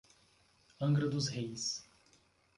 Angra 0.79 1.07
Dos 1.07 1.29
Reis 1.29 1.85